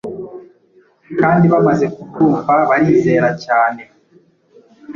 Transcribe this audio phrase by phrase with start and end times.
[1.19, 3.81] kandi bamaze kubwumva barizera cyane.